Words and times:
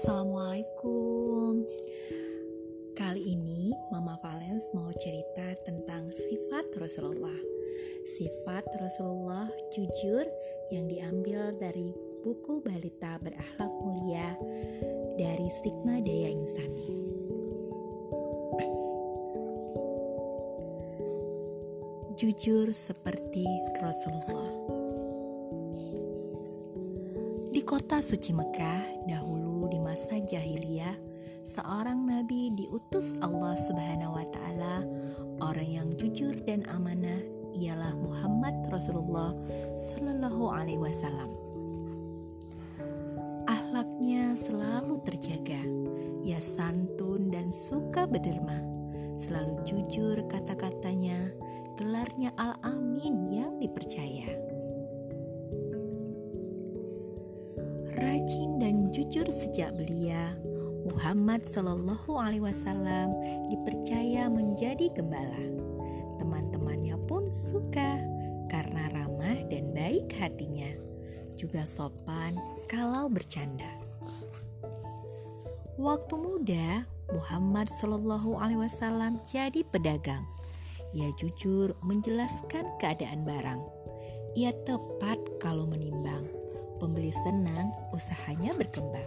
Assalamualaikum. 0.00 1.60
Kali 2.96 3.36
ini 3.36 3.68
Mama 3.92 4.16
Valens 4.24 4.72
mau 4.72 4.88
cerita 4.96 5.44
tentang 5.68 6.08
sifat 6.08 6.72
Rasulullah. 6.80 7.36
Sifat 8.08 8.64
Rasulullah 8.80 9.52
jujur 9.76 10.24
yang 10.72 10.88
diambil 10.88 11.52
dari 11.60 11.92
buku 12.24 12.64
Balita 12.64 13.20
Berakhlak 13.20 13.68
Mulia 13.84 14.40
dari 15.20 15.52
Stigma 15.52 16.00
Daya 16.00 16.32
Insani. 16.32 16.88
Jujur 22.16 22.72
seperti 22.72 23.44
Rasulullah. 23.84 24.48
Di 27.52 27.60
kota 27.68 28.00
suci 28.00 28.32
Mekah, 28.32 29.04
dahulu 29.04 29.49
di 29.70 29.78
masa 29.78 30.18
jahiliyah, 30.18 30.98
seorang 31.46 32.02
nabi 32.02 32.50
diutus 32.58 33.14
Allah 33.22 33.54
Subhanahu 33.54 34.18
wa 34.18 34.26
taala, 34.26 34.82
orang 35.38 35.70
yang 35.70 35.88
jujur 35.94 36.34
dan 36.42 36.66
amanah 36.74 37.22
ialah 37.54 37.94
Muhammad 37.94 38.66
Rasulullah 38.66 39.30
Shallallahu 39.78 40.50
alaihi 40.50 40.82
wasallam. 40.82 41.30
Ahlaknya 43.46 44.34
selalu 44.34 44.98
terjaga, 45.06 45.62
ia 46.26 46.42
santun 46.42 47.30
dan 47.30 47.54
suka 47.54 48.10
berderma, 48.10 48.58
selalu 49.22 49.62
jujur 49.62 50.18
kata-katanya, 50.26 51.30
gelarnya 51.78 52.34
Al-Amin 52.34 53.30
yang 53.30 53.62
dipercaya. 53.62 54.50
rajin 58.00 58.49
dan 58.70 58.94
jujur 58.94 59.26
sejak 59.26 59.74
belia, 59.74 60.38
Muhammad 60.86 61.42
Shallallahu 61.42 62.14
Alaihi 62.14 62.46
Wasallam 62.46 63.18
dipercaya 63.50 64.30
menjadi 64.30 64.94
gembala. 64.94 65.42
Teman-temannya 66.22 66.94
pun 67.10 67.34
suka 67.34 67.98
karena 68.46 68.86
ramah 68.94 69.42
dan 69.50 69.74
baik 69.74 70.14
hatinya, 70.14 70.70
juga 71.34 71.66
sopan 71.66 72.38
kalau 72.70 73.10
bercanda. 73.10 73.66
Waktu 75.74 76.14
muda, 76.14 76.86
Muhammad 77.10 77.66
Shallallahu 77.74 78.38
Alaihi 78.38 78.70
Wasallam 78.70 79.18
jadi 79.26 79.66
pedagang. 79.66 80.22
Ia 80.94 81.10
jujur 81.18 81.74
menjelaskan 81.82 82.70
keadaan 82.78 83.26
barang. 83.26 83.66
Ia 84.38 84.54
tepat 84.62 85.18
kalau 85.42 85.66
menimbang 85.66 86.39
pembeli 86.80 87.12
senang, 87.12 87.68
usahanya 87.92 88.56
berkembang. 88.56 89.04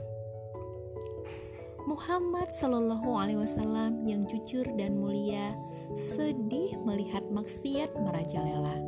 Muhammad 1.83 2.47
Shallallahu 2.53 3.11
Alaihi 3.19 3.43
Wasallam 3.43 4.07
yang 4.07 4.23
jujur 4.29 4.63
dan 4.79 4.95
mulia 4.95 5.51
sedih 5.97 6.79
melihat 6.87 7.25
maksiat 7.27 7.91
merajalela. 7.99 8.79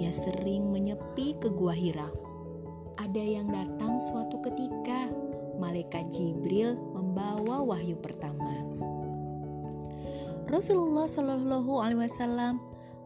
Ia 0.00 0.10
sering 0.10 0.72
menyepi 0.74 1.38
ke 1.38 1.52
gua 1.52 1.70
Hira. 1.70 2.10
Ada 2.98 3.22
yang 3.22 3.46
datang 3.46 4.02
suatu 4.02 4.42
ketika, 4.42 5.06
malaikat 5.60 6.10
Jibril 6.10 6.74
membawa 6.96 7.62
wahyu 7.62 7.94
pertama. 8.00 8.58
Rasulullah 10.50 11.06
Shallallahu 11.06 11.72
Alaihi 11.78 12.02
Wasallam 12.10 12.58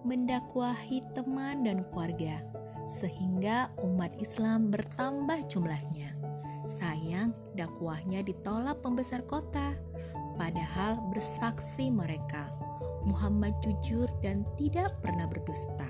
mendakwahi 0.06 1.04
teman 1.12 1.66
dan 1.66 1.84
keluarga 1.92 2.40
sehingga 2.86 3.74
umat 3.82 4.14
Islam 4.22 4.70
bertambah 4.70 5.50
jumlahnya. 5.50 6.14
Sayang, 6.66 7.34
dakwahnya 7.54 8.22
ditolak 8.22 8.82
pembesar 8.82 9.22
kota, 9.26 9.74
padahal 10.38 10.98
bersaksi 11.10 11.90
mereka 11.90 12.50
Muhammad 13.06 13.54
jujur 13.62 14.10
dan 14.18 14.42
tidak 14.58 14.98
pernah 14.98 15.30
berdusta. 15.30 15.86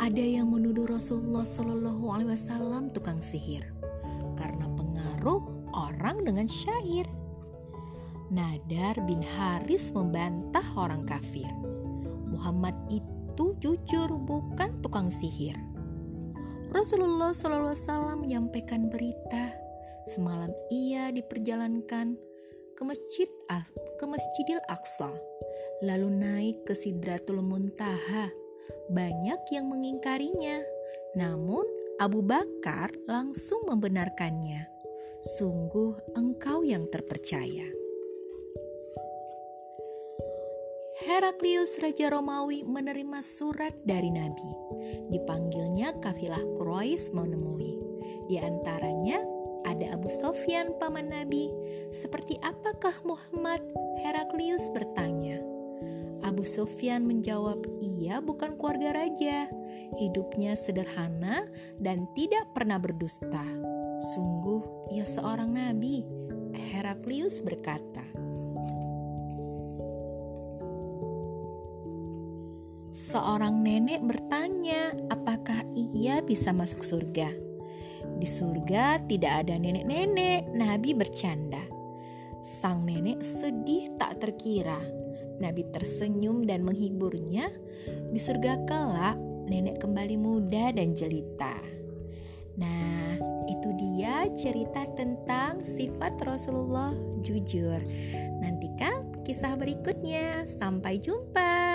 Ada 0.00 0.22
yang 0.22 0.48
menuduh 0.54 0.86
Rasulullah 0.88 1.44
Shallallahu 1.44 2.04
Alaihi 2.08 2.30
Wasallam 2.32 2.94
tukang 2.94 3.20
sihir 3.20 3.68
karena 4.38 4.70
pengaruh 4.72 5.42
orang 5.74 6.24
dengan 6.24 6.46
syair. 6.48 7.04
Nadar 8.30 8.96
bin 9.06 9.20
Haris 9.22 9.90
membantah 9.92 10.64
orang 10.78 11.04
kafir. 11.04 11.46
Muhammad 12.36 12.76
itu 12.92 13.56
jujur 13.64 14.12
bukan 14.12 14.84
tukang 14.84 15.08
sihir. 15.08 15.56
Rasulullah 16.68 17.32
SAW 17.32 18.20
menyampaikan 18.20 18.92
berita 18.92 19.56
semalam 20.04 20.52
ia 20.68 21.08
diperjalankan 21.08 22.20
ke 22.76 22.82
masjid 22.84 23.28
ke 23.96 24.04
Masjidil 24.04 24.60
Aqsa 24.68 25.08
lalu 25.80 26.12
naik 26.12 26.56
ke 26.68 26.76
Sidratul 26.76 27.40
Muntaha. 27.40 28.28
Banyak 28.92 29.40
yang 29.50 29.72
mengingkarinya 29.72 30.60
namun 31.16 31.64
Abu 31.96 32.20
Bakar 32.20 32.92
langsung 33.08 33.64
membenarkannya. 33.64 34.68
Sungguh 35.24 35.96
engkau 36.14 36.60
yang 36.62 36.86
terpercaya 36.92 37.85
Heraklius 41.16 41.80
Raja 41.80 42.12
Romawi 42.12 42.60
menerima 42.60 43.24
surat 43.24 43.72
dari 43.88 44.12
Nabi. 44.12 44.52
Dipanggilnya 45.08 45.96
kafilah 46.04 46.44
Quraisy 46.60 47.16
menemui. 47.16 47.72
Di 48.28 48.36
antaranya 48.36 49.24
ada 49.64 49.96
Abu 49.96 50.12
Sofyan 50.12 50.76
paman 50.76 51.08
Nabi. 51.08 51.48
Seperti 51.88 52.36
apakah 52.44 52.92
Muhammad? 53.08 53.64
Heraklius 54.04 54.68
bertanya. 54.76 55.40
Abu 56.20 56.44
Sofyan 56.44 57.08
menjawab, 57.08 57.64
"Ia 57.80 58.20
bukan 58.20 58.60
keluarga 58.60 59.00
raja. 59.00 59.48
Hidupnya 59.96 60.52
sederhana 60.52 61.48
dan 61.80 62.04
tidak 62.12 62.44
pernah 62.52 62.76
berdusta. 62.76 63.40
Sungguh 64.12 64.92
ia 64.92 65.08
seorang 65.08 65.48
nabi." 65.48 66.04
Heraklius 66.52 67.40
berkata, 67.40 68.04
seorang 72.96 73.60
nenek 73.60 74.00
bertanya, 74.00 74.96
apakah 75.12 75.60
ia 75.76 76.24
bisa 76.24 76.48
masuk 76.56 76.80
surga? 76.80 77.28
Di 78.16 78.24
surga 78.24 79.04
tidak 79.04 79.44
ada 79.44 79.60
nenek-nenek, 79.60 80.48
Nabi 80.56 80.96
bercanda. 80.96 81.60
Sang 82.40 82.88
nenek 82.88 83.20
sedih 83.20 83.92
tak 84.00 84.24
terkira. 84.24 84.80
Nabi 85.36 85.68
tersenyum 85.68 86.48
dan 86.48 86.64
menghiburnya. 86.64 87.52
Di 87.84 88.16
surga 88.16 88.64
kelak, 88.64 89.20
nenek 89.44 89.84
kembali 89.84 90.16
muda 90.16 90.72
dan 90.72 90.96
jelita. 90.96 91.60
Nah, 92.56 93.20
itu 93.44 93.68
dia 93.76 94.24
cerita 94.32 94.88
tentang 94.96 95.60
sifat 95.60 96.16
Rasulullah 96.24 96.96
jujur. 97.20 97.76
Nantikan 98.40 99.12
kisah 99.28 99.60
berikutnya. 99.60 100.48
Sampai 100.48 100.96
jumpa. 100.96 101.65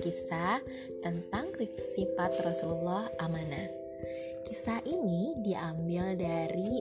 Berkisah 0.00 0.64
tentang 1.04 1.52
sifat 1.76 2.32
Rasulullah 2.40 3.12
amanah 3.20 3.68
Kisah 4.48 4.80
ini 4.88 5.36
diambil 5.44 6.16
dari 6.16 6.80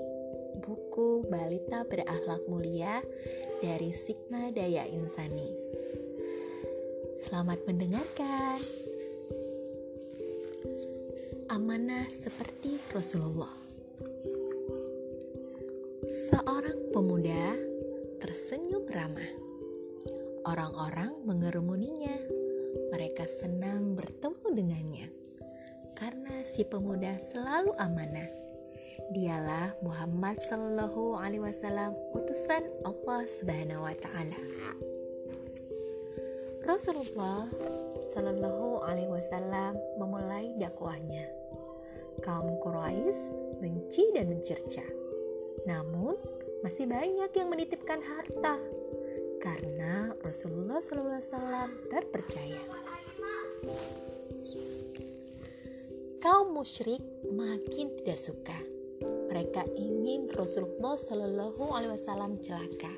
buku 0.63 1.27
Balita 1.27 1.83
Berakhlak 1.83 2.47
Mulia 2.47 3.03
dari 3.59 3.91
Sigma 3.91 4.55
Daya 4.55 4.87
Insani 4.87 5.51
Selamat 7.19 7.59
mendengarkan 7.67 8.55
Amanah 11.51 12.07
seperti 12.07 12.79
Rasulullah 12.95 13.51
Seorang 16.07 16.95
pemuda 16.95 17.51
tersenyum 18.23 18.87
ramah. 18.87 19.31
Orang-orang 20.47 21.19
mengerumuninya. 21.27 21.78
Mereka 23.19 23.35
senang 23.51 23.99
bertemu 23.99 24.47
dengannya 24.47 25.07
karena 25.91 26.39
si 26.47 26.63
pemuda 26.63 27.19
selalu 27.19 27.75
amanah. 27.75 28.31
Dialah 29.11 29.75
Muhammad 29.83 30.39
Sallallahu 30.39 31.19
Alaihi 31.19 31.43
Wasallam, 31.43 31.99
utusan 32.15 32.63
Allah 32.87 33.27
Subhanahu 33.27 33.83
Wa 33.83 33.95
Taala. 33.99 34.39
Rasulullah 36.63 37.43
Sallallahu 38.07 38.87
Alaihi 38.87 39.11
Wasallam 39.11 39.75
memulai 39.99 40.55
dakwahnya. 40.55 41.27
Kaum 42.23 42.55
Quraisy 42.63 43.19
benci 43.59 44.15
dan 44.15 44.31
mencerca. 44.31 44.87
Namun, 45.67 46.15
masih 46.63 46.87
banyak 46.87 47.35
yang 47.35 47.51
menitipkan 47.51 47.99
harta 47.99 48.55
karena 49.43 50.15
Rasulullah 50.23 50.79
SAW 50.79 51.91
terpercaya. 51.91 52.79
Kaum 56.19 56.51
musyrik 56.51 56.99
makin 57.31 57.95
tidak 57.99 58.19
suka. 58.19 58.57
Mereka 59.31 59.71
ingin 59.79 60.27
Rasulullah 60.35 60.99
Shallallahu 60.99 61.63
Alaihi 61.71 61.95
Wasallam 61.95 62.43
celaka. 62.43 62.91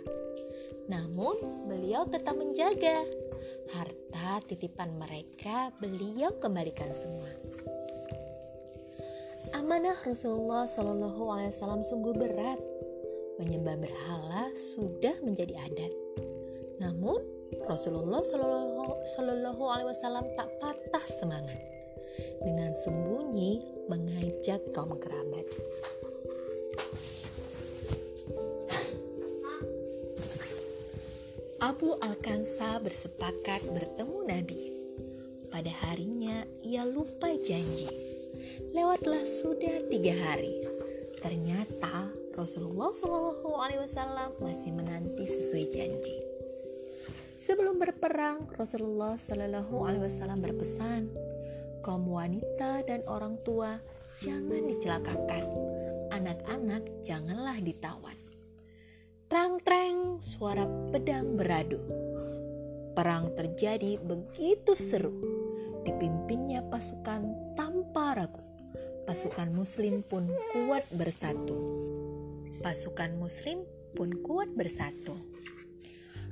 Namun 0.89 1.37
beliau 1.69 2.09
tetap 2.09 2.33
menjaga 2.33 3.05
harta 3.71 4.41
titipan 4.49 4.97
mereka. 4.97 5.69
Beliau 5.77 6.33
kembalikan 6.41 6.89
semua. 6.91 7.29
Amanah 9.53 9.95
Rasulullah 10.01 10.65
Shallallahu 10.65 11.23
Alaihi 11.29 11.51
Wasallam 11.53 11.83
sungguh 11.85 12.15
berat. 12.17 12.59
Menyembah 13.37 13.77
berhala 13.79 14.49
sudah 14.55 15.17
menjadi 15.21 15.55
adat. 15.61 15.93
Namun 16.81 17.40
Rasulullah 17.67 18.21
Shallallahu 18.23 19.63
Alaihi 19.67 19.89
Wasallam 19.91 20.25
tak 20.39 20.49
patah 20.59 21.05
semangat 21.07 21.59
dengan 22.41 22.71
sembunyi 22.79 23.61
mengajak 23.91 24.61
kaum 24.71 24.95
kerabat. 24.99 25.45
Abu 31.61 31.93
Al-Kansa 32.01 32.81
bersepakat 32.81 33.61
bertemu 33.69 34.17
Nabi. 34.25 34.61
Pada 35.51 35.69
harinya 35.83 36.47
ia 36.63 36.87
lupa 36.87 37.27
janji 37.35 38.11
Lewatlah 38.71 39.27
sudah 39.27 39.83
tiga 39.91 40.15
hari. 40.15 40.63
Ternyata 41.19 42.07
Rasulullah 42.33 42.89
Shallallahu 42.95 43.51
Alaihi 43.59 43.83
Wasallam 43.83 44.31
masih 44.39 44.71
menanti 44.71 45.27
sesuai 45.27 45.65
janji. 45.75 46.17
Sebelum 47.37 47.79
berperang, 47.79 48.51
Rasulullah 48.55 49.15
Shallallahu 49.15 49.75
Alaihi 49.87 50.03
Wasallam 50.07 50.39
berpesan, 50.39 51.11
kaum 51.81 52.05
wanita 52.05 52.85
dan 52.85 53.01
orang 53.07 53.39
tua 53.41 53.81
jangan 54.21 54.69
dicelakakan, 54.69 55.45
anak-anak 56.13 56.83
janganlah 57.01 57.57
ditawan. 57.63 58.17
Trang-trang 59.31 60.19
suara 60.19 60.67
pedang 60.91 61.39
beradu. 61.39 61.79
Perang 62.91 63.31
terjadi 63.31 63.95
begitu 63.95 64.75
seru. 64.75 65.15
Dipimpinnya 65.87 66.67
pasukan 66.67 67.55
tanpa 67.55 68.19
ragu. 68.19 68.43
Pasukan 69.07 69.55
Muslim 69.55 70.03
pun 70.03 70.27
kuat 70.51 70.83
bersatu. 70.91 71.57
Pasukan 72.59 73.15
Muslim 73.15 73.63
pun 73.95 74.19
kuat 74.19 74.51
bersatu. 74.51 75.15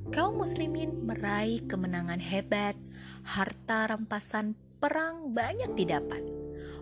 Kaum 0.07 0.39
Muslimin 0.39 1.03
meraih 1.03 1.59
kemenangan 1.67 2.23
hebat, 2.23 2.79
harta 3.27 3.91
rampasan 3.91 4.55
perang 4.79 5.35
banyak 5.35 5.75
didapat. 5.75 6.23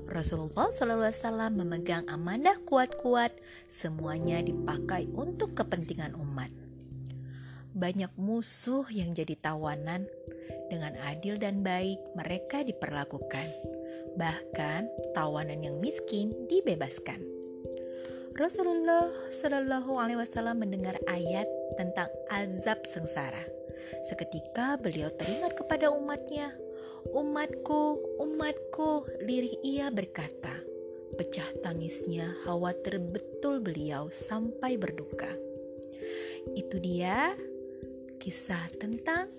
Rasulullah 0.06 0.70
SAW 0.70 1.50
memegang 1.58 2.06
amanah 2.06 2.62
kuat-kuat, 2.70 3.34
semuanya 3.74 4.46
dipakai 4.46 5.10
untuk 5.18 5.58
kepentingan 5.58 6.14
umat. 6.14 6.54
Banyak 7.74 8.14
musuh 8.22 8.86
yang 8.94 9.18
jadi 9.18 9.34
tawanan, 9.42 10.06
dengan 10.70 10.94
adil 11.10 11.42
dan 11.42 11.66
baik 11.66 11.98
mereka 12.14 12.62
diperlakukan 12.62 13.78
bahkan 14.18 14.90
tawanan 15.14 15.62
yang 15.62 15.78
miskin 15.78 16.34
dibebaskan. 16.50 17.37
Rasulullah 18.38 19.10
Shallallahu 19.34 19.98
Alaihi 19.98 20.22
Wasallam 20.22 20.62
mendengar 20.62 20.94
ayat 21.10 21.50
tentang 21.74 22.06
azab 22.30 22.86
sengsara. 22.86 23.42
Seketika 24.06 24.78
beliau 24.78 25.10
teringat 25.10 25.58
kepada 25.58 25.90
umatnya, 25.90 26.54
umatku, 27.18 27.98
umatku, 28.22 29.10
lirih 29.26 29.58
ia 29.66 29.90
berkata. 29.90 30.54
Pecah 31.18 31.50
tangisnya 31.66 32.30
khawatir 32.46 33.02
betul 33.02 33.58
beliau 33.58 34.14
sampai 34.14 34.78
berduka. 34.78 35.34
Itu 36.54 36.78
dia 36.78 37.34
kisah 38.22 38.70
tentang 38.78 39.34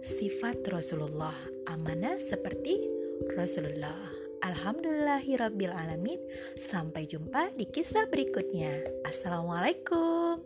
sifat 0.00 0.64
Rasulullah 0.64 1.36
amanah 1.68 2.16
seperti 2.16 2.88
Rasulullah. 3.36 4.19
Alhamdulillahirabbil 4.40 5.72
alamin. 5.72 6.20
Sampai 6.56 7.04
jumpa 7.04 7.52
di 7.56 7.68
kisah 7.68 8.08
berikutnya. 8.08 8.72
Assalamualaikum. 9.04 10.40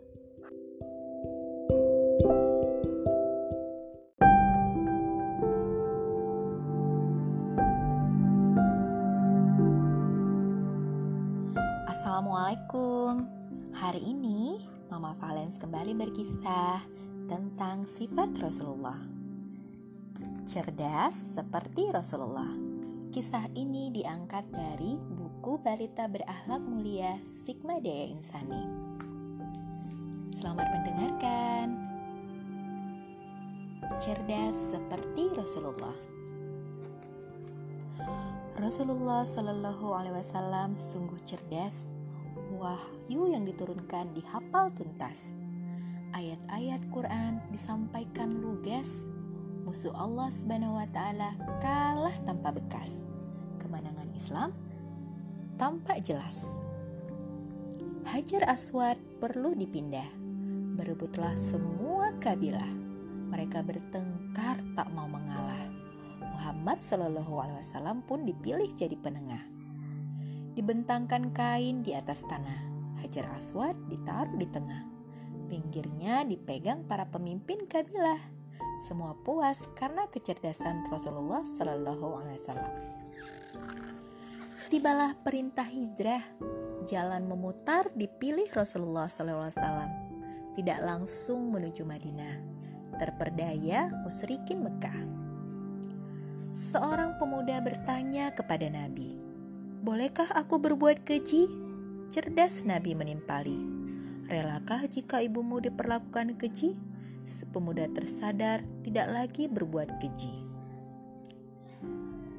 Assalamualaikum. 11.87 13.23
Hari 13.75 14.03
ini 14.03 14.67
Mama 14.91 15.15
Valens 15.19 15.55
kembali 15.55 15.95
berkisah 15.95 16.83
tentang 17.31 17.87
sifat 17.87 18.35
Rasulullah 18.39 19.15
cerdas 20.45 21.35
seperti 21.35 21.89
Rasulullah. 21.89 22.64
Kisah 23.15 23.47
ini 23.55 23.95
diangkat 23.95 24.51
dari 24.51 24.99
buku 24.99 25.55
Balita 25.63 26.03
Berakhlak 26.03 26.59
Mulia 26.59 27.15
Sigma 27.23 27.79
Daya 27.79 28.11
Insani. 28.11 28.59
Selamat 30.35 30.67
mendengarkan. 30.67 31.79
Cerdas 34.03 34.51
seperti 34.75 35.31
Rasulullah. 35.31 35.95
Rasulullah 38.59 39.23
Shallallahu 39.23 39.95
Alaihi 39.95 40.19
Wasallam 40.19 40.75
sungguh 40.75 41.23
cerdas. 41.23 41.87
Wahyu 42.59 43.31
yang 43.31 43.47
diturunkan 43.47 44.11
dihafal 44.11 44.75
tuntas. 44.75 45.31
Ayat-ayat 46.11 46.83
Quran 46.91 47.39
disampaikan 47.55 48.43
lugas 48.43 49.07
musuh 49.65 49.91
Allah 49.97 50.29
Subhanahu 50.29 50.77
wa 50.77 50.85
taala 50.93 51.33
kalah 51.57 52.13
tanpa 52.45 52.61
bekas. 52.61 53.01
Kemenangan 53.57 54.13
Islam 54.13 54.53
tampak 55.57 56.05
jelas. 56.05 56.45
Hajar 58.05 58.45
Aswad 58.45 59.01
perlu 59.17 59.57
dipindah. 59.57 60.05
Berebutlah 60.77 61.33
semua 61.33 62.13
kabilah. 62.21 62.69
Mereka 63.33 63.65
bertengkar 63.65 64.61
tak 64.77 64.93
mau 64.93 65.09
mengalah. 65.09 65.73
Muhammad 66.21 66.85
Shallallahu 66.85 67.33
Alaihi 67.33 67.65
Wasallam 67.65 68.05
pun 68.05 68.29
dipilih 68.29 68.69
jadi 68.77 68.93
penengah. 68.93 69.41
Dibentangkan 70.53 71.33
kain 71.33 71.81
di 71.81 71.97
atas 71.97 72.29
tanah. 72.29 72.77
Hajar 73.01 73.25
Aswad 73.33 73.73
ditaruh 73.89 74.37
di 74.37 74.45
tengah. 74.45 74.85
Pinggirnya 75.49 76.21
dipegang 76.29 76.85
para 76.85 77.09
pemimpin 77.09 77.65
kabilah 77.65 78.44
semua 78.81 79.15
puas 79.23 79.71
karena 79.79 80.03
kecerdasan 80.11 80.91
Rasulullah 80.91 81.43
Shallallahu 81.47 82.07
Alaihi 82.19 82.39
Wasallam. 82.43 82.73
Tibalah 84.67 85.15
perintah 85.21 85.63
hijrah, 85.63 86.23
jalan 86.89 87.29
memutar 87.29 87.87
dipilih 87.95 88.49
Rasulullah 88.51 89.07
Shallallahu 89.07 89.47
Alaihi 89.47 89.59
Wasallam. 89.61 89.91
Tidak 90.55 90.79
langsung 90.83 91.51
menuju 91.51 91.83
Madinah, 91.87 92.35
terperdaya 92.99 93.91
musyrikin 94.03 94.63
Mekah. 94.63 94.99
Seorang 96.55 97.19
pemuda 97.19 97.59
bertanya 97.59 98.31
kepada 98.31 98.71
Nabi, 98.71 99.11
"Bolehkah 99.83 100.31
aku 100.31 100.59
berbuat 100.59 101.03
keji?" 101.03 101.51
Cerdas 102.07 102.63
Nabi 102.63 102.95
menimpali, 102.95 103.59
"Relakah 104.31 104.87
jika 104.87 105.19
ibumu 105.19 105.59
diperlakukan 105.59 106.39
keji?" 106.39 106.94
Pemuda 107.49 107.89
tersadar 107.89 108.61
tidak 108.85 109.07
lagi 109.09 109.49
berbuat 109.49 109.97
keji. 109.97 110.45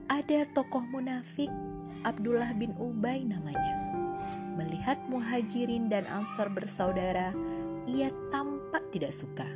Ada 0.07 0.47
tokoh 0.55 0.87
munafik, 0.87 1.51
Abdullah 2.07 2.55
bin 2.55 2.73
Ubay 2.79 3.27
namanya. 3.27 3.75
Melihat 4.55 5.03
muhajirin 5.11 5.91
dan 5.91 6.07
ansor 6.07 6.49
bersaudara, 6.49 7.35
ia 7.85 8.09
tampak 8.31 8.87
tidak 8.95 9.13
suka. 9.13 9.47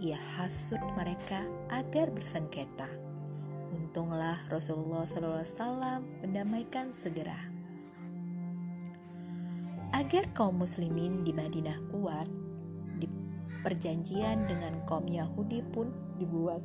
Ia 0.00 0.18
hasut 0.36 0.80
mereka 0.98 1.44
agar 1.70 2.10
bersengketa. 2.10 2.88
Untunglah 3.70 4.42
Rasulullah 4.50 5.06
SAW 5.06 6.02
mendamaikan 6.24 6.90
segera. 6.90 7.38
Agar 9.94 10.26
kaum 10.34 10.58
muslimin 10.58 11.22
di 11.22 11.30
Madinah 11.30 11.78
kuat, 11.94 12.26
Perjanjian 13.64 14.44
dengan 14.44 14.84
kaum 14.84 15.08
Yahudi 15.08 15.64
pun 15.72 15.88
dibuat. 16.20 16.60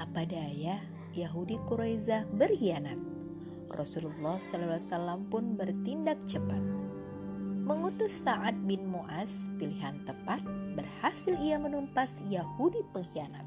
Apa 0.00 0.24
daya, 0.24 0.80
Yahudi 1.12 1.60
Quraizah 1.68 2.24
berkhianat. 2.32 2.96
Rasulullah 3.68 4.40
SAW 4.40 5.28
pun 5.28 5.60
bertindak 5.60 6.24
cepat. 6.24 6.64
Mengutus 7.68 8.24
Sa'ad 8.24 8.64
bin 8.64 8.88
Mu'az, 8.88 9.46
pilihan 9.60 10.00
tepat, 10.08 10.42
berhasil 10.74 11.36
ia 11.36 11.60
menumpas 11.60 12.18
Yahudi 12.26 12.80
pengkhianat. 12.96 13.46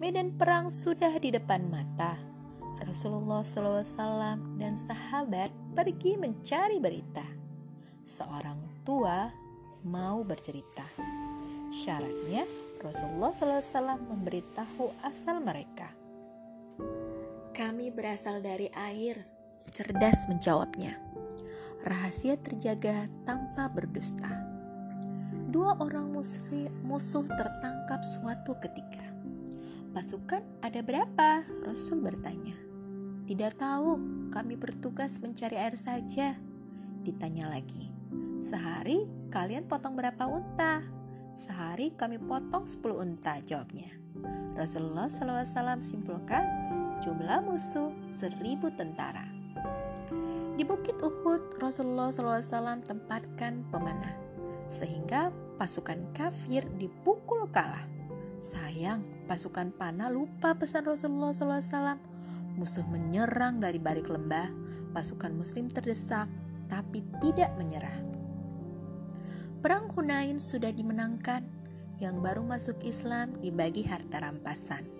Medan 0.00 0.34
perang 0.34 0.72
sudah 0.72 1.12
di 1.20 1.28
depan 1.28 1.68
mata. 1.68 2.16
Rasulullah 2.78 3.42
SAW 3.42 4.56
dan 4.56 4.78
sahabat 4.78 5.50
pergi 5.74 6.14
mencari 6.14 6.78
berita. 6.78 7.26
Seorang 8.06 8.86
tua 8.86 9.30
mau 9.82 10.22
bercerita. 10.22 11.17
Syaratnya 11.68 12.48
Rasulullah 12.80 13.34
SAW 13.34 14.00
memberitahu 14.00 14.94
asal 15.04 15.44
mereka. 15.44 15.92
Kami 17.52 17.90
berasal 17.90 18.40
dari 18.40 18.70
air, 18.72 19.26
cerdas 19.74 20.24
menjawabnya. 20.30 20.96
Rahasia 21.84 22.38
terjaga 22.38 23.10
tanpa 23.28 23.68
berdusta. 23.68 24.30
Dua 25.48 25.76
orang 25.80 26.08
muslim, 26.12 26.72
musuh 26.86 27.26
tertangkap 27.26 28.00
suatu 28.04 28.56
ketika. 28.62 29.04
Pasukan 29.92 30.44
ada 30.64 30.80
berapa? 30.80 31.44
Rasul 31.66 32.00
bertanya. 32.00 32.54
Tidak 33.28 33.60
tahu, 33.60 33.98
kami 34.32 34.56
bertugas 34.56 35.20
mencari 35.20 35.58
air 35.60 35.76
saja. 35.76 36.38
Ditanya 37.04 37.50
lagi. 37.52 37.90
Sehari 38.38 39.04
kalian 39.28 39.66
potong 39.66 39.98
berapa 39.98 40.24
unta? 40.24 40.97
Sehari 41.38 41.94
kami 41.94 42.18
potong 42.18 42.66
10 42.66 42.82
unta, 42.98 43.38
jawabnya. 43.38 43.94
Rasulullah 44.58 45.06
SAW 45.06 45.78
simpulkan 45.78 46.42
jumlah 46.98 47.46
musuh 47.46 47.94
seribu 48.10 48.74
tentara. 48.74 49.22
Di 50.58 50.66
Bukit 50.66 50.98
Uhud, 50.98 51.62
Rasulullah 51.62 52.10
SAW 52.10 52.82
tempatkan 52.82 53.62
pemanah, 53.70 54.18
sehingga 54.66 55.30
pasukan 55.62 56.10
kafir 56.10 56.66
dipukul 56.74 57.46
kalah. 57.54 57.86
Sayang, 58.42 59.06
pasukan 59.30 59.70
panah 59.70 60.10
lupa 60.10 60.58
pesan 60.58 60.90
Rasulullah 60.90 61.30
SAW. 61.30 62.02
Musuh 62.58 62.82
menyerang 62.90 63.62
dari 63.62 63.78
balik 63.78 64.10
lembah, 64.10 64.50
pasukan 64.90 65.30
muslim 65.38 65.70
terdesak, 65.70 66.26
tapi 66.66 67.06
tidak 67.22 67.54
menyerah. 67.54 67.94
Perang 69.58 69.90
Hunain 69.94 70.38
sudah 70.38 70.70
dimenangkan, 70.70 71.42
yang 71.98 72.22
baru 72.22 72.46
masuk 72.46 72.78
Islam 72.86 73.34
dibagi 73.42 73.82
harta 73.82 74.22
rampasan 74.22 74.98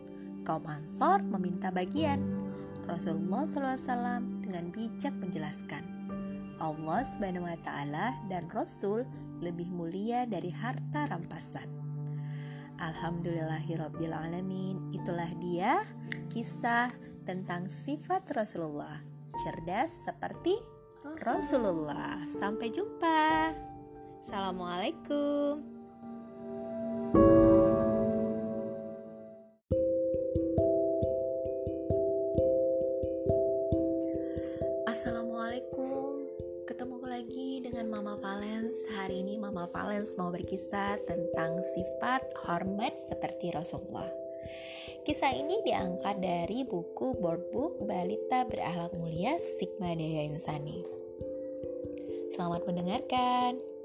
kaum 0.49 0.65
Ansor 0.65 1.21
meminta 1.21 1.69
bagian. 1.69 2.41
Rasulullah 2.88 3.45
SAW 3.45 4.25
dengan 4.49 4.73
bijak 4.73 5.12
menjelaskan, 5.21 5.85
Allah 6.57 7.05
Subhanahu 7.05 7.45
wa 7.45 7.59
taala 7.61 8.17
dan 8.33 8.49
Rasul 8.49 9.05
lebih 9.45 9.69
mulia 9.69 10.25
dari 10.25 10.49
harta 10.49 11.05
rampasan. 11.05 11.69
Alhamdulillahirabbil 12.81 14.15
alamin. 14.17 14.88
Itulah 14.88 15.29
dia 15.37 15.85
kisah 16.33 16.88
tentang 17.29 17.69
sifat 17.69 18.25
Rasulullah. 18.33 19.05
Cerdas 19.45 20.09
seperti 20.09 20.57
Rasulullah. 21.27 22.25
Sampai 22.25 22.71
jumpa. 22.71 23.67
Assalamualaikum. 24.25 25.62
Assalamualaikum. 34.90 36.26
Ketemu 36.66 36.96
lagi 37.06 37.62
dengan 37.62 37.87
Mama 37.87 38.18
Valens. 38.18 38.75
Hari 38.98 39.22
ini 39.22 39.38
Mama 39.38 39.70
Valens 39.70 40.18
mau 40.18 40.34
berkisah 40.34 40.98
tentang 41.06 41.62
sifat 41.62 42.26
hormat 42.42 42.98
seperti 42.98 43.54
Rasulullah. 43.54 44.10
Kisah 45.06 45.30
ini 45.30 45.62
diangkat 45.62 46.18
dari 46.18 46.66
buku 46.66 47.14
board 47.22 47.54
book 47.54 47.80
Balita 47.87 48.42
Berakhlak 48.44 48.92
Mulia 48.98 49.38
Sigma 49.38 49.94
Daya 49.94 50.26
Insani. 50.26 50.82
Selamat 52.34 52.66
mendengarkan 52.68 53.77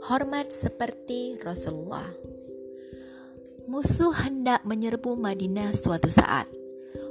Hormat 0.00 0.48
seperti 0.48 1.36
Rasulullah 1.44 2.08
Musuh 3.68 4.16
hendak 4.24 4.64
menyerbu 4.64 5.18
Madinah 5.20 5.76
suatu 5.76 6.08
saat 6.08 6.48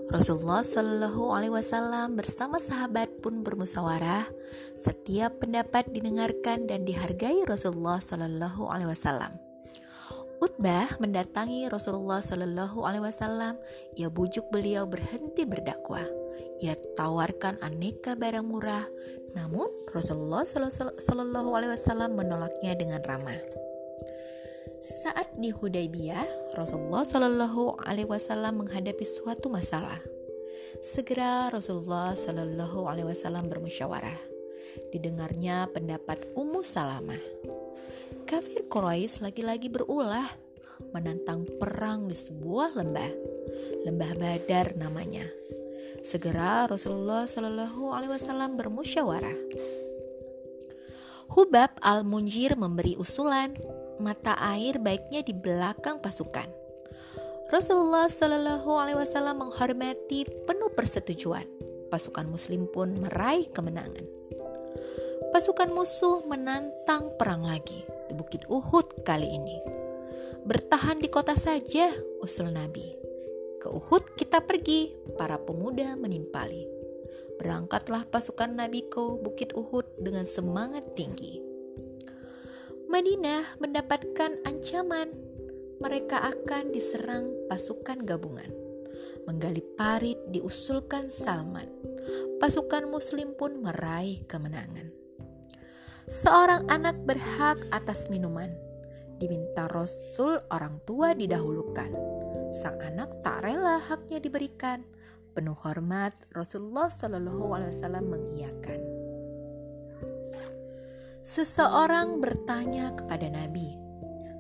Rasulullah 0.10 0.66
Shallallahu 0.66 1.30
Alaihi 1.30 1.54
Wasallam 1.54 2.18
bersama 2.18 2.58
sahabat 2.58 3.22
pun 3.22 3.46
bermusyawarah. 3.46 4.26
Setiap 4.74 5.46
pendapat 5.46 5.86
didengarkan 5.94 6.66
dan 6.66 6.82
dihargai 6.82 7.46
Rasulullah 7.46 8.02
Shallallahu 8.02 8.66
Alaihi 8.74 8.90
Wasallam. 8.90 9.49
Utbah 10.40 10.88
mendatangi 11.04 11.68
Rasulullah 11.68 12.24
Shallallahu 12.24 12.88
Alaihi 12.88 13.04
Wasallam. 13.04 13.60
Ia 14.00 14.08
bujuk 14.08 14.48
beliau 14.48 14.88
berhenti 14.88 15.44
berdakwah. 15.44 16.08
Ia 16.64 16.76
tawarkan 16.96 17.60
aneka 17.60 18.16
barang 18.16 18.48
murah, 18.48 18.88
namun 19.36 19.68
Rasulullah 19.92 20.48
Shallallahu 20.48 21.50
Alaihi 21.52 21.76
Wasallam 21.76 22.16
menolaknya 22.16 22.72
dengan 22.80 23.04
ramah. 23.04 23.40
Saat 24.80 25.36
di 25.36 25.52
Hudaybiyah, 25.52 26.56
Rasulullah 26.56 27.04
Shallallahu 27.04 27.84
Alaihi 27.84 28.08
Wasallam 28.08 28.64
menghadapi 28.64 29.04
suatu 29.04 29.52
masalah. 29.52 30.00
Segera 30.80 31.52
Rasulullah 31.52 32.16
Shallallahu 32.16 32.88
Alaihi 32.88 33.12
Wasallam 33.12 33.52
bermusyawarah. 33.52 34.16
Didengarnya 34.96 35.68
pendapat 35.76 36.32
Ummu 36.32 36.64
Salamah. 36.64 37.20
Kafir 38.30 38.70
Quraisy 38.70 39.26
lagi-lagi 39.26 39.74
berulah 39.74 40.30
menantang 40.94 41.50
perang 41.58 42.06
di 42.06 42.14
sebuah 42.14 42.78
lembah, 42.78 43.10
lembah 43.90 44.12
Badar 44.22 44.78
namanya. 44.78 45.26
Segera 46.06 46.70
Rasulullah 46.70 47.26
Shallallahu 47.26 47.90
Alaihi 47.90 48.14
Wasallam 48.14 48.54
bermusyawarah. 48.54 49.34
Hubab 51.34 51.82
al-Munjir 51.82 52.54
memberi 52.54 52.94
usulan 53.02 53.58
mata 53.98 54.38
air 54.38 54.78
baiknya 54.78 55.26
di 55.26 55.34
belakang 55.34 55.98
pasukan. 55.98 56.54
Rasulullah 57.50 58.14
Shallallahu 58.14 58.70
Alaihi 58.78 59.02
Wasallam 59.02 59.42
menghormati 59.42 60.30
penuh 60.46 60.70
persetujuan. 60.78 61.50
Pasukan 61.90 62.30
Muslim 62.30 62.70
pun 62.70 62.94
meraih 62.94 63.50
kemenangan. 63.50 64.06
Pasukan 65.34 65.74
musuh 65.74 66.22
menantang 66.30 67.10
perang 67.18 67.42
lagi 67.42 67.98
di 68.10 68.18
Bukit 68.18 68.50
Uhud 68.50 69.06
kali 69.06 69.30
ini. 69.30 69.58
Bertahan 70.44 70.98
di 70.98 71.08
kota 71.14 71.38
saja, 71.38 71.94
usul 72.26 72.50
Nabi. 72.50 72.90
Ke 73.62 73.70
Uhud 73.70 74.18
kita 74.18 74.42
pergi, 74.42 74.90
para 75.14 75.38
pemuda 75.38 75.94
menimpali. 75.94 76.66
Berangkatlah 77.38 78.10
pasukan 78.10 78.58
Nabi 78.58 78.90
ke 78.90 79.22
Bukit 79.22 79.54
Uhud 79.54 79.86
dengan 80.02 80.26
semangat 80.26 80.98
tinggi. 80.98 81.40
Madinah 82.90 83.62
mendapatkan 83.62 84.42
ancaman 84.50 85.14
mereka 85.80 86.20
akan 86.20 86.76
diserang 86.76 87.32
pasukan 87.48 88.04
gabungan. 88.04 88.52
Menggali 89.24 89.64
parit 89.78 90.20
diusulkan 90.28 91.08
Salman. 91.08 91.70
Pasukan 92.42 92.90
muslim 92.92 93.38
pun 93.38 93.64
meraih 93.64 94.26
kemenangan. 94.28 94.92
Seorang 96.10 96.66
anak 96.74 97.06
berhak 97.06 97.62
atas 97.70 98.10
minuman. 98.10 98.50
Diminta 99.22 99.70
Rasul 99.70 100.42
orang 100.50 100.82
tua 100.82 101.14
didahulukan. 101.14 101.94
Sang 102.50 102.82
anak 102.82 103.22
tak 103.22 103.46
rela 103.46 103.78
haknya 103.78 104.18
diberikan. 104.18 104.82
Penuh 105.38 105.54
hormat 105.62 106.18
Rasulullah 106.34 106.90
Shallallahu 106.90 107.54
Alaihi 107.54 107.72
Wasallam 107.78 108.06
mengiyakan. 108.10 108.82
Seseorang 111.22 112.18
bertanya 112.18 112.90
kepada 112.98 113.30
Nabi, 113.30 113.78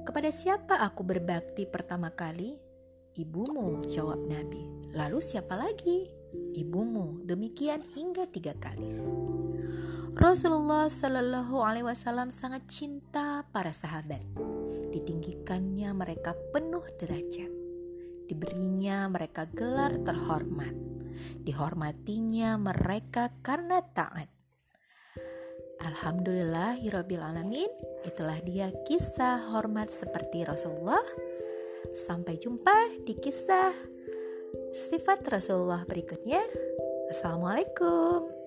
"Kepada 0.09 0.33
siapa 0.33 0.81
aku 0.81 1.05
berbakti 1.05 1.69
pertama 1.69 2.09
kali?" 2.09 2.57
"Ibumu," 3.13 3.85
jawab 3.85 4.25
Nabi. 4.25 4.89
"Lalu 4.97 5.21
siapa 5.21 5.53
lagi?" 5.53 6.18
"Ibumu." 6.33 7.25
Demikian 7.25 7.85
hingga 7.95 8.29
tiga 8.29 8.55
kali. 8.57 8.99
Rasulullah 10.19 10.91
Shallallahu 10.91 11.63
Alaihi 11.63 11.87
Wasallam 11.87 12.33
sangat 12.33 12.67
cinta 12.67 13.45
para 13.53 13.71
sahabat. 13.71 14.25
Ditinggikannya 14.89 15.93
mereka 15.95 16.35
penuh 16.51 16.83
derajat. 16.97 17.51
Diberinya 18.25 19.07
mereka 19.07 19.47
gelar 19.49 19.95
terhormat. 20.01 20.75
Dihormatinya 21.45 22.57
mereka 22.57 23.31
karena 23.41 23.81
taat 23.81 24.39
Alhamdulillahirabbil 25.79 27.23
alamin. 27.23 27.71
Itulah 28.03 28.43
dia 28.43 28.67
kisah 28.83 29.55
hormat 29.55 29.87
seperti 29.87 30.43
Rasulullah. 30.43 31.03
Sampai 31.95 32.35
jumpa 32.35 32.99
di 33.07 33.15
kisah 33.15 33.71
sifat 34.73 35.25
Rasulullah 35.27 35.83
berikutnya. 35.85 36.41
Assalamualaikum. 37.09 38.38